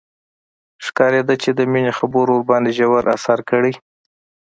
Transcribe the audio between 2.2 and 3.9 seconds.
ورباندې ژور اثر کړی.